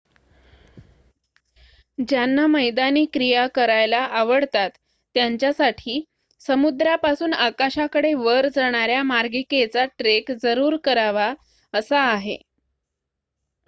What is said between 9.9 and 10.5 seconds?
trek